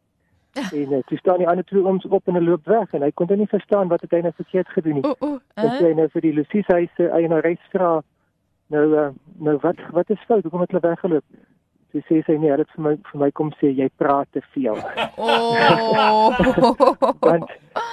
[0.80, 3.12] en uh, toe staan die ander twee ooms op en hulle loop weg en hy
[3.12, 5.04] kon dit nie verstaan wat het hy nou verkeerd gedoen nie.
[5.04, 5.40] O, o.
[5.54, 8.02] Dan sê hy nou vir die Lucies huis se eienares vra
[8.72, 11.26] nou uh, nou wat wat is fout hoekom het hulle weggeloop?
[11.96, 14.82] Toe sê sy nee, het vir my vir my kom sê jy praat te veel.
[15.16, 16.36] Oh.
[17.24, 17.52] want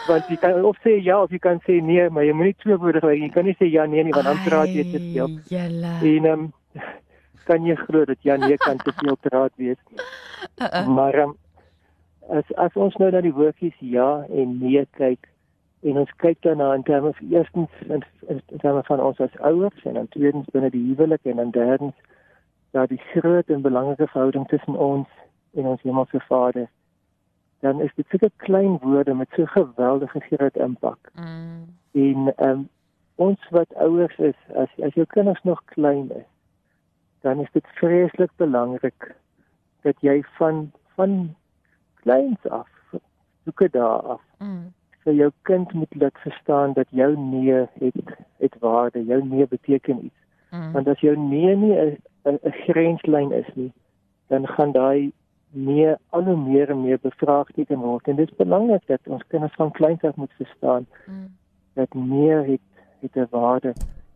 [0.09, 2.75] want jy kan of sê ja of jy kan sê nee, maar jy moenie twee
[2.83, 3.21] woorde gebruik.
[3.23, 5.37] Jy kan nie sê ja nee nie want dan praat jy te veel.
[5.53, 5.93] Julle.
[6.11, 6.51] En ehm um,
[7.47, 9.79] kan jy glo dat ja nee kan te veel praat wees.
[10.59, 10.83] Uh-uh.
[10.99, 11.39] Maar ehm um,
[12.41, 15.31] as as ons nou na die woordjies ja en nee kyk
[15.87, 19.87] en ons kyk daarna in terme van eerstens in, in terme van ons as ouers
[19.87, 21.95] en dan tweedens binne die huwelik en dan derdens
[22.73, 25.09] daar die groot en belangrike verhouding tussen ons
[25.55, 26.69] en ons hemelse Vader
[27.63, 31.11] dan is dit sulke klein woorde met so geweldige groot impak.
[31.15, 31.67] Mm.
[31.93, 32.69] En ehm um,
[33.15, 36.29] ons wat ouers is, as as jou kinders nog klein is,
[37.21, 39.15] dan is dit vreeslik belangrik
[39.87, 41.35] dat jy van van
[42.03, 42.69] kleins af,
[43.45, 44.73] soeke daar af, Mm.
[45.05, 50.05] vir jou kind moet laat verstaan dat jou nee het het waarde, jou nee beteken
[50.05, 50.21] iets.
[50.51, 50.73] Mm.
[50.73, 53.73] Want as jou nee nie 'n 'n 'n grenslyn is nie,
[54.27, 55.13] dan gaan daai
[55.51, 58.09] nee al hoe meer en meer bevraagteken word.
[58.09, 61.29] En dit is belangrik dat ons kinders van kleins af moet verstaan Mm.
[61.75, 62.61] dat meer het
[63.01, 63.73] het 'n waarde.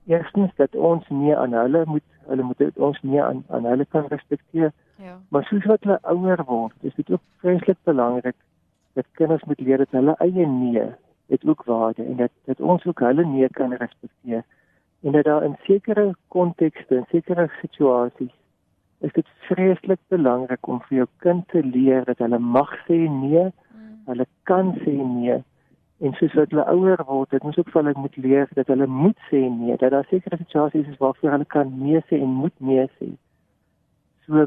[0.06, 4.06] Eerstens dat ons nie aan hulle moet hulle moet ons nie aan aan hulle kan
[4.06, 5.18] respekteer, Ja.
[5.28, 8.34] maar soos wat hulle ouer word, is dit ook vreeslik belangrik
[8.92, 10.82] dat kinders moet leer dat hulle eie nee
[11.28, 14.44] het ook waarde en dat dat ons ook hulle nee kan respekteer.
[15.06, 18.34] En dat daar in sekere kontekste en sekere situasies
[19.06, 23.44] is dit vreeslik belangrik om vir jou kind te leer dat hulle mag sê nee
[24.08, 25.36] hulle kan sê nee
[25.98, 28.86] en soos wat hulle ouer word, dit moet ook vir hulle moet leer dat hulle
[28.86, 32.56] moet sê nee, dat daar sekere situasies is waarvoor hulle kan nee sê en moet
[32.60, 33.08] nee sê.
[34.26, 34.46] So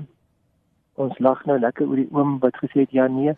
[1.00, 3.34] ons lag nou lekker oor die oom wat gesê het ja nee,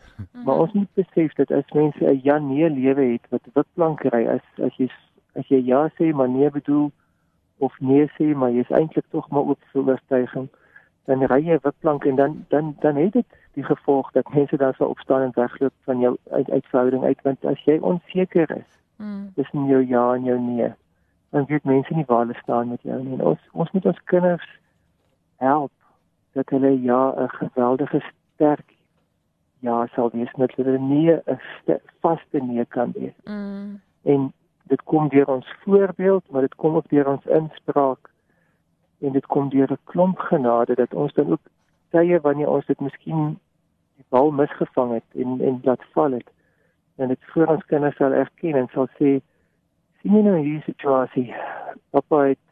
[0.45, 4.25] maar ons moet besef dat as mense 'n ja nee lewe het wat witplank ry
[4.35, 4.89] as as jy
[5.39, 6.91] as jy ja sê maar nee bedoel
[7.61, 10.47] of nee sê maar jy's eintlik tog maar oop vir oortuiging.
[11.09, 14.73] Dan ry jy witplank en dan dan dan het dit die gevolg dat mense dan
[14.73, 18.69] sal opstaan en wegloop van jou uit uitverhouding uit want as jy onseker is.
[18.97, 19.31] Mm.
[19.35, 20.69] tussen jou ja en jou nee.
[21.29, 23.13] Dan weet mense nie waar hulle staan met jou nie.
[23.17, 24.49] En ons ons moet ons kinders
[25.37, 25.71] help
[26.33, 28.01] dat hulle ja 'n geweldige
[28.33, 28.73] sterk
[29.59, 33.17] ja sal wees met hulle nee 'n st- vaste nee kan wees.
[33.23, 33.81] Mm.
[34.03, 34.33] en
[34.71, 38.09] dit kom deur ons voorbeeld maar dit kom ook deur ons inspraak.
[39.01, 41.45] En dit kom deur 'n klomp genade dat ons dan ook
[41.89, 43.39] tye wanneer ons dit miskien
[43.95, 46.29] die bal misgevang het en en laat val het
[46.95, 49.19] en dit voor ons kinders sal erken en sal sê
[50.01, 51.35] sien jy nou hierdie situasie?
[51.89, 52.45] Pappa het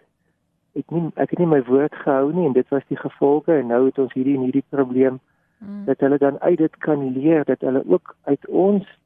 [0.75, 3.67] ek nie ek het nie my woord gehou nie en dit was die gevolge en
[3.67, 5.19] nou het ons hierdie en hierdie probleem.
[5.59, 5.85] Mm.
[5.85, 8.99] dat hulle dan uit dit kan leer dat hulle ook uit ons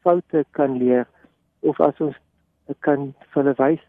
[0.00, 1.06] foute kan leer
[1.60, 2.16] of as ons
[2.66, 3.82] dit kan vir hulle wys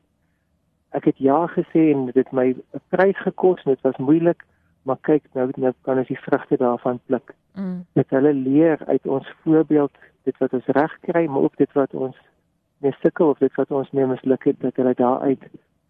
[0.94, 4.46] ek het ja gesê en dit het my 'n prys gekos en dit was moeilik
[4.84, 7.36] maar kyk nou nou kan ons die vrugte daarvan pluk.
[7.56, 7.86] Mm.
[7.94, 9.92] Dat hulle leer uit ons voorbeeld
[10.24, 12.18] dit wat ons reg kry, maar ook dit wat ons
[12.78, 15.44] mee sukkel of dit wat ons mee misluk het dat hulle daaruit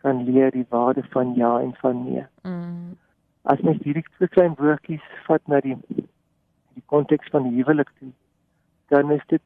[0.05, 2.25] kan leer die waarde van ja en van nee.
[2.43, 2.97] Mm.
[3.41, 5.77] As mens hierdie twee klein woordjies vat na die
[6.73, 8.09] die konteks van die huwelik toe,
[8.89, 9.41] dan is dit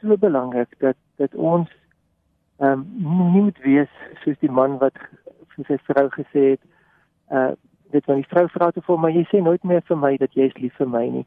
[0.00, 1.70] so belangrik dat dat ons
[2.60, 2.86] ehm um,
[3.32, 3.92] nie moet wees
[4.24, 4.96] soos die man wat
[5.56, 6.62] vir sy vrou gesê het,
[7.32, 7.52] uh
[7.90, 10.34] dit wanneer die vrou vra toe vir my, jy sê nooit meer vir my dat
[10.38, 11.26] jy is lief vir my nie.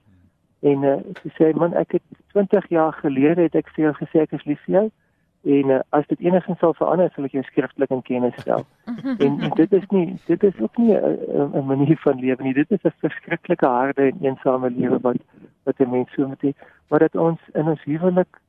[0.71, 2.03] En uh sy sê man, ek het
[2.37, 4.89] 20 jaar gelede het ek vir jou gesê ek is lief vir jou
[5.43, 8.63] en uh, as dit enigsins sal verander sal ek jou skriftelik in kennis stel.
[9.25, 12.53] en, en dit is nie dit is ook nie 'n manier van lewe nie.
[12.53, 15.19] Dit is 'n verskriklike harde en eensame lewe wat
[15.63, 16.53] wat 'n mens so moet hê,
[16.87, 18.39] maar dat ons in ons huwelik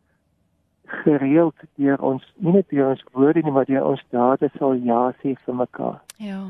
[1.02, 5.00] gereeld deur ons nie net deur ons woorde nie, maar deur ons dade sal ja
[5.22, 6.00] sê vir mekaar.
[6.22, 6.40] Ja.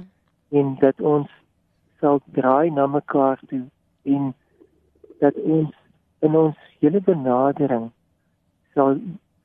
[0.51, 1.31] En dat ons
[2.01, 3.65] sal draai na mekaar toe
[4.03, 4.33] en
[5.21, 5.73] dat ons
[6.19, 7.91] in ons hele benadering
[8.75, 8.99] sal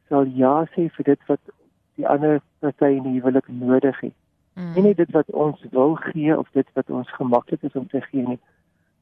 [0.10, 1.54] sal ja sê vir dit wat
[2.00, 4.16] die ander party in die huwelik nodig het.
[4.56, 4.72] Mm.
[4.75, 8.02] Nie net dit wat ons wil gee of dit wat ons gemaklik is om te
[8.07, 8.40] gee nie,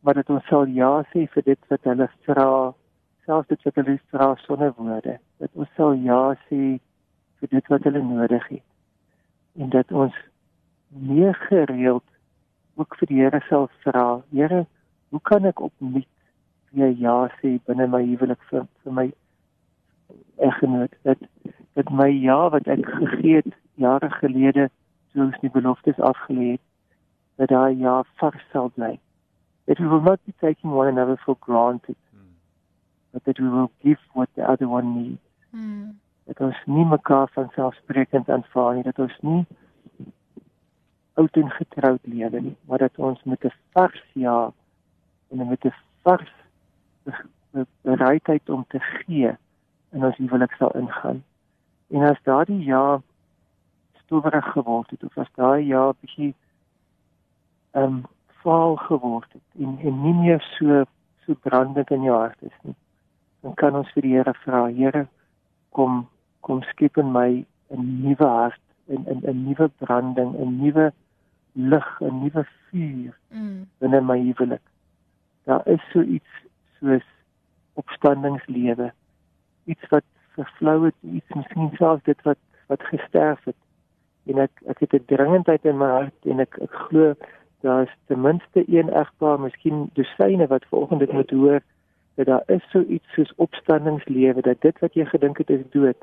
[0.02, 2.50] maar dat ons sal ja sê vir dit wat hulle vra,
[3.28, 5.18] selfs dit wat hulle vra sonder woorde.
[5.44, 6.62] Dat ons sal ja sê
[7.40, 8.66] vir dit wat hulle nodig het.
[9.62, 10.16] En dat ons
[10.88, 12.06] meer gereeld
[12.76, 14.66] ook vir die Here sal vra, Here,
[15.10, 16.08] hoe kan ek opnuut
[16.76, 19.08] weer ja sê binne my huwelik vir, vir my
[20.50, 21.22] eggenoot dat
[21.80, 24.70] dat my ja wat ek gegee het jare gelede
[25.12, 26.66] toe ons die beloftes afgelê het
[27.42, 28.98] dat daai ja vars sal bly.
[29.68, 31.96] We will not be taking one another for granted.
[33.12, 35.24] But that we will give what the other one needs.
[35.50, 36.00] Mm.
[36.24, 39.46] Dat ons nie mekaar van selfsprekend aanvaar nie, dat ons nie
[41.18, 44.52] oud en getroud lewe nie, maar dat ons met 'n vars ja
[45.30, 46.34] en met 'n vars
[47.82, 49.32] bereidheid om te gee
[49.90, 51.24] in ons huwelik sal ingaan.
[51.88, 53.02] En as daardie ja
[54.04, 56.36] stowwerig geword het of as daai ja bietjie
[57.72, 58.06] ehm um,
[58.44, 60.84] vaal geword het en en nie meer so
[61.26, 62.76] so brandend in jou hart is nie,
[63.42, 65.08] dan kan ons vir die Here vra, Here,
[65.72, 66.08] kom
[66.42, 70.92] kom skep in my 'n nuwe hart, 'n 'n 'n nuwe branding, 'n nuwe
[71.54, 73.68] lig, 'n nuwe vuur Mm.
[73.80, 74.62] binne my huwelik.
[75.44, 76.32] Daar is so iets
[76.80, 77.06] soos
[77.74, 78.92] opstandingslewe.
[79.66, 80.04] Iets wat
[80.36, 82.38] vervlou het, iets miskien selfs dit wat
[82.68, 83.56] wat gesterf het.
[84.26, 87.14] En ek ek het 'n dringendheid in my hart en ek ek glo
[87.62, 91.62] daar's ten minste een egpaar, miskien dosyne wat vanoggend dit moet hoor
[92.18, 95.98] dat daar is so iets soos opstandingslewe dat dit wat jy gedink het is dood,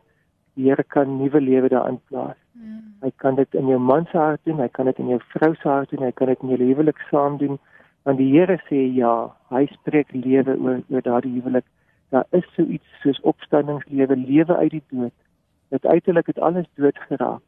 [0.54, 2.38] die Here kan nuwe lewe daarin plaas.
[2.52, 2.94] Mm.
[3.02, 5.50] Hy kan dit in jou man se hart doen, hy kan dit in jou vrou
[5.54, 7.58] se hart doen, hy kan dit in jou huwelik saam doen.
[8.06, 9.14] Want die Here sê ja,
[9.50, 11.66] hy spreek lewe oor oor daardie huwelik.
[12.14, 15.14] Daar is so iets soos opstandingslewe, lewe uit die dood.
[15.74, 17.42] Dit uiterlik het alles dood geraak.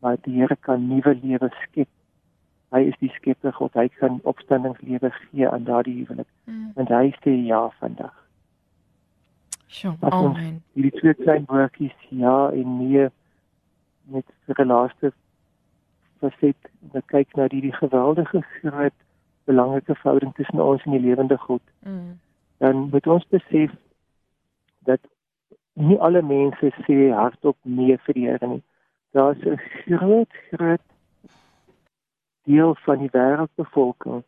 [0.00, 1.90] Maar die Here kan nuwe lewe skep.
[2.70, 3.74] Hy is die skepper God.
[3.74, 6.28] Hy kan opstandingslewe gee aan daardie huwelik.
[6.44, 6.72] Mm.
[6.76, 8.14] En hy sê ja vandag.
[9.68, 10.62] Sjoe, amen.
[10.72, 13.08] hierdie twee klein woordjies ja en nee
[14.08, 15.12] met vir 'n laaste
[16.20, 18.96] faset en kyk na die, die geweldige groot
[19.44, 22.18] belangrike verhouding tussen ons en die lewende God Mm.
[22.58, 23.70] dan moet ons besef
[24.84, 25.00] dat
[25.72, 28.62] nie alle mense sê hardop nee vir die Here nie.
[29.12, 30.80] Daar's 'n groot groot
[32.48, 34.22] deel van die wêreldbevolking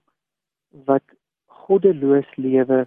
[0.89, 1.17] wat
[1.65, 2.85] goddeloos lewe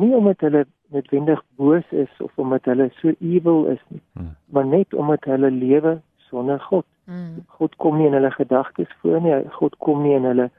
[0.00, 4.34] nie omdat hulle noodwendig boos is of omdat hulle so evil is nie, Hmm.
[4.46, 6.86] maar net omdat hulle lewe sonder God.
[7.04, 7.44] Mm.
[7.46, 9.34] God kom nie in hulle gedagtes voor nie.
[9.58, 10.50] God kom nie in hulle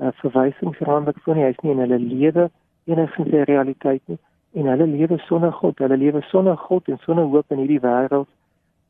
[0.00, 1.44] uh, verwysingsraamwerk voor nie.
[1.46, 2.48] Hy's nie in hulle lewe
[2.90, 4.18] enigstens 'n realiteit nie.
[4.58, 5.78] En hulle lewe sonder God.
[5.78, 8.28] Hulle lewe sonder God en sonder hoop in hierdie wêreld.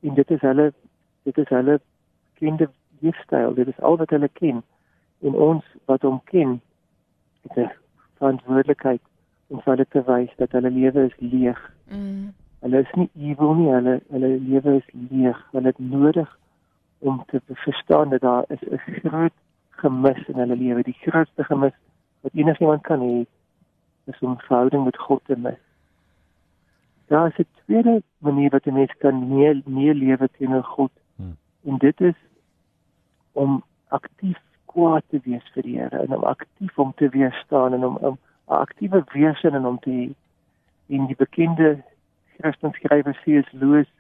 [0.01, 0.73] En dit is hulle
[1.23, 1.81] dit is hulle
[2.41, 3.55] kinde leefstyl.
[3.55, 4.63] Dit is al wat hulle ken.
[5.21, 6.61] En ons wat hom ken,
[7.43, 7.73] het 'n
[8.19, 9.01] verantwoordelikheid
[9.47, 11.61] om vir hulle te wys dat hulle lewe is leeg.
[11.91, 12.35] Mm.
[12.61, 15.39] Hulle is nie evil nie, hulle hulle lewe is leeg.
[15.53, 16.39] Hulle het nodig
[16.99, 19.37] om te verstaan dat daar is 'n groot
[19.71, 20.83] gemis in hulle lewe.
[20.83, 21.77] Die grootste gemis
[22.21, 23.27] wat enigiemand kan hê
[24.05, 25.63] is om verhouding met God te mis.
[27.07, 30.91] Daar is 'n tweede manier wat 'n mens kan meer meer lewe teenoor God.
[31.17, 31.37] Hmm.
[31.65, 32.15] En dit is
[33.39, 33.63] om
[33.95, 34.39] aktief
[34.73, 38.19] kwaad te wees vir die Here en om aktief om te weerstaan en om 'n
[38.47, 40.07] aktiewe wese in hom te hê.
[40.95, 41.83] En die bekende
[42.39, 43.53] Christenskrywer C.S.
[43.53, 43.91] Lewis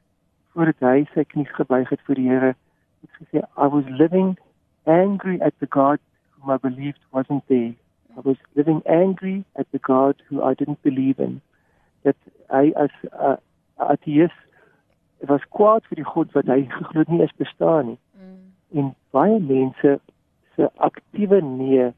[0.52, 2.54] voordat hy sy knie gebuig het voor die Here,
[3.00, 4.38] het gesê I was living
[4.84, 6.00] angry at the God
[6.38, 7.74] whom I believed wasn't there.
[8.16, 11.40] I was living angry at the God who I didn't believe in.
[12.02, 12.16] That
[12.50, 13.36] I as 'n uh,
[13.76, 14.34] ateïs
[15.26, 17.98] was kwaad vir die God wat hy geglo nie is bestaan nie.
[18.70, 18.78] Mm.
[18.78, 20.00] En baie mense
[20.56, 21.92] se aktiewe nee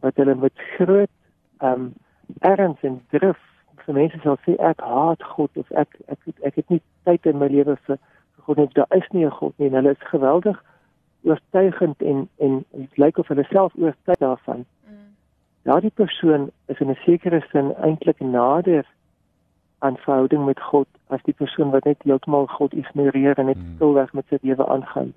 [0.00, 1.10] wat hulle met groot
[1.58, 1.92] ehm um,
[2.38, 3.38] erns en drif
[3.84, 7.26] vir mense sal sê ek haat God of ek ek ek, ek het nie tyd
[7.26, 7.98] in my lewe vir
[8.46, 8.68] God nie.
[8.74, 10.62] Daar is nie 'n God nie en hulle is geweldig
[11.22, 14.64] oortuigend en en dit lyk of hulle self oortuig daarvan.
[14.88, 15.14] Mm.
[15.62, 18.86] Daardie persoon is in 'n sekere sin eintlik nader
[19.78, 23.74] aan verhouding met God as die persoon wat net heeltemal God ignoreer en net mm.
[23.74, 25.14] stilweg met sy lewe aangaan.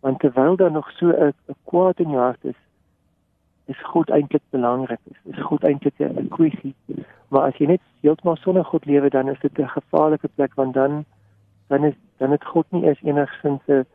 [0.00, 2.60] Want terwyl daar nog so 'n kwaad in jou hart is,
[3.64, 4.98] is God eintlik belangrik.
[5.04, 6.74] Is, is God eintlik 'n kwessie.
[7.28, 10.74] Maar as jy net heeltemal sonder God lewe, dan is dit 'n gevaarlike plek want
[10.74, 11.04] dan
[11.66, 13.86] dan is dan het God nie eens enigsins 'n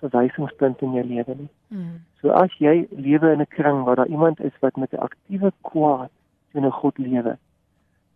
[0.00, 1.48] verwysingspunt in jou lewe nie.
[1.68, 2.00] Mm.
[2.20, 5.52] So as jy lewe in 'n kring waar daar iemand is wat met 'n aktiewe
[5.60, 6.10] kwaad
[6.52, 7.38] teen 'n God lewe,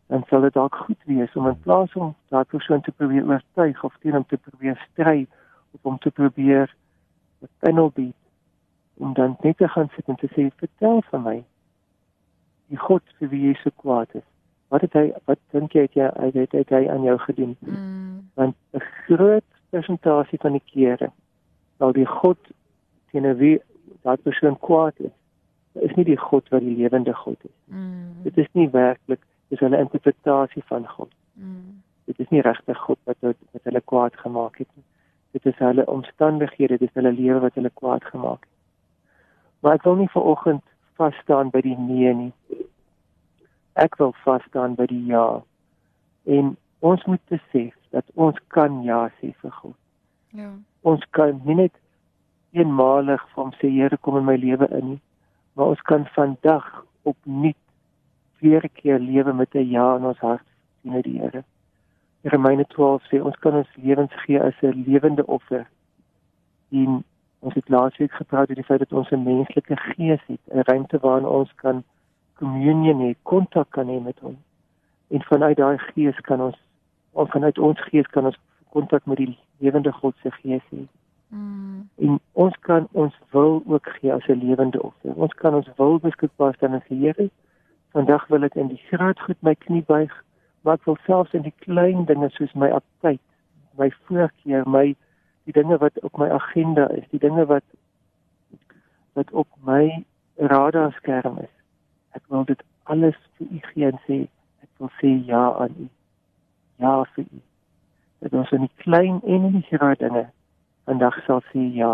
[0.06, 3.84] dan sal dit dalk goed wees om in plaas om daai persoon te probeer oortuig
[3.84, 5.26] of teen hom te probeer stry
[5.70, 6.74] of om te probeer
[7.42, 8.14] 'n panel bied
[8.96, 11.44] om dan net te gaan sit en te sê vertel vir my
[12.66, 14.26] die God vir wie jy so kwaad is.
[14.68, 17.56] Wat het hy wat dink jy het jy hy het, het hy aan jou gedoen?
[17.60, 18.30] Mm.
[18.34, 21.10] Want 'n groot persentasie van die kere
[21.78, 22.38] sal die God
[23.10, 23.60] teen wie
[24.02, 25.14] daai persoon kwaad is,
[25.74, 27.56] is nie die God wat die lewende God is.
[27.64, 28.22] Mm.
[28.22, 31.12] Dit is nie werklik dis hulle interpretasie van God.
[31.32, 31.82] Mm.
[32.04, 34.84] Dit is nie regtig God wat wat hulle kwaad gemaak het nie.
[35.46, 38.54] Dit is hulle omstandighede, dit is hulle lewe wat hulle kwaad gemaak het.
[39.62, 40.64] Maar ek wil nie vir oggend
[40.98, 42.32] vas staan by die nee nie.
[43.78, 45.22] Ek wil vas staan by die ja.
[46.26, 49.78] En ons moet besef dat ons kan ja sê vir God.
[50.34, 50.50] Ja.
[50.82, 51.78] Ons kan nie net
[52.58, 55.00] eenmalig van sê Here kom in my lewe in nie,
[55.54, 56.66] maar ons kan vandag
[57.06, 57.62] opnuut
[58.42, 60.46] weer keer lewe met 'n ja in ons hart
[60.82, 61.46] teenoor die Here.
[62.32, 65.66] Romeine 12 sê ons kan ons lewens gee as 'n lewende offer.
[66.70, 67.04] En
[67.46, 70.98] Ons het laasweek gepraat oor die feit dat ons 'n menslike gees het, 'n ruimte
[70.98, 71.84] waarin ons kan
[72.34, 74.36] kommunie hê, kontak kan hê met hom.
[75.08, 76.56] En vanuit daai gees kan ons
[77.12, 80.86] of vanuit ons gees kan ons kontak met die lewende God se gees hê.
[81.28, 81.88] Mm.
[81.98, 85.14] En ons kan ons wil ook gee as 'n lewende offer.
[85.14, 87.30] Ons kan ons wil beskikbaar stel aan die Here.
[87.92, 90.24] Vandag wil ek in die groot goed my knie buig,
[90.72, 93.20] ek wil selfs in die klein dinge soos my aptyd,
[93.78, 94.86] my voorkeur, my
[95.46, 97.64] die dinge wat op my agenda is, die dinge wat
[99.16, 100.04] wat op my
[100.36, 101.52] radarskerm is.
[102.18, 104.18] Ek wil dit alles vir u gee en sê
[104.64, 105.86] ek wil sê ja aan u.
[106.82, 107.40] Ja vir u.
[108.24, 110.26] Dit is in die klein en in die groot dinge.
[110.84, 111.92] Vandag sal sê ja.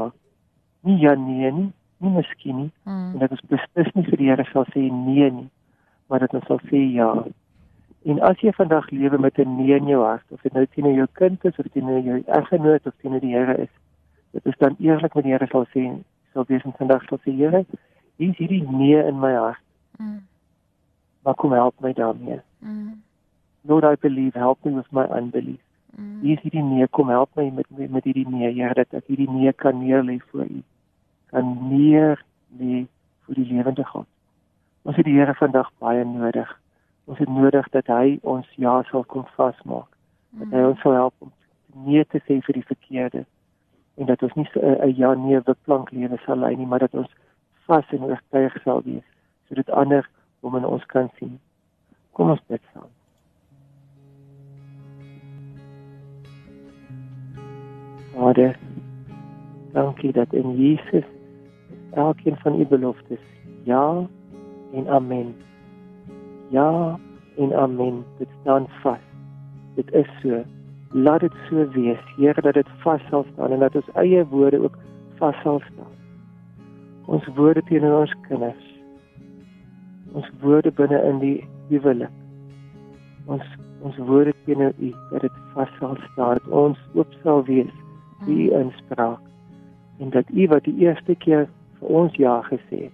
[0.83, 1.71] Nie ja nee nie,
[2.03, 2.71] nie miskien nie.
[2.83, 3.13] Hmm.
[3.13, 5.49] En dit is beslis nie vir die Here sal sê nee nie,
[6.09, 7.13] maar dit sal sê ja.
[8.05, 10.93] En as jy vandag lewe met 'n nee in jou hart, of dit nou teenoor
[10.93, 13.69] jou kind is of teenoor jou eggenoot of teenoor die Here is,
[14.31, 17.31] dit is dan eerlik met die Here sal sê, sal wees in vandag sal sê,
[17.37, 17.65] Here,
[18.17, 19.63] hier is hierdie nee in my hart.
[19.99, 20.27] Mm.
[21.23, 22.41] Maar kom help my daarmee.
[22.59, 23.03] Mm.
[23.61, 25.61] Lord, I believe, help me with my unbelief.
[25.97, 26.21] Mm.
[26.21, 29.31] Hier is hierdie nee, kom help my met met hierdie nee, Here, dat ek hierdie
[29.31, 30.63] nee kan neerlê voor U.
[31.27, 32.25] Kan neer
[32.59, 32.87] lê
[33.27, 34.07] vir die lewende God.
[34.83, 36.62] Ons het die Here vandag baie nodig
[37.05, 39.89] ons het nodig dat hy ons ja sal kom vasmaak.
[40.41, 41.33] Dat hy ons sal help om
[41.87, 43.25] nee te sê vir die verkeerde
[44.01, 47.11] en dat ons nie 'n ja nee beplank lewe sal lei nie, maar dat ons
[47.67, 49.09] vas en oortuig sal wees
[49.49, 50.09] sodat ander
[50.41, 51.39] hom in ons kan sien.
[52.13, 52.91] Kom ons bid saam.
[58.15, 58.59] Vader,
[59.73, 61.05] dankie dat in Jesus
[61.93, 63.21] elkeen van u beloftes
[63.65, 64.07] ja
[64.73, 65.35] en amen
[66.53, 66.99] Ja
[67.37, 68.05] en amen.
[68.19, 68.99] Dit staan vas.
[69.75, 70.45] Dit is so.
[70.91, 72.01] Laat dit so wees.
[72.17, 74.77] Here dat dit vas sal staan en dat ons eie woorde ook
[75.17, 75.95] vas sal staan.
[77.05, 78.67] Ons woorde teenoor ons kinders.
[80.13, 82.13] Ons woorde binne in die huwelik.
[83.25, 83.45] Ons
[83.81, 86.35] ons woorde teenoor U dat dit vas sal staan.
[86.35, 87.73] Dat ons oop sal wees
[88.27, 89.21] vir U inspraak
[89.99, 92.93] en dat U wat die eerste keer vir ons ja gesê het,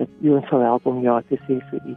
[0.00, 1.96] dat U ons sal help om ja te sê vir U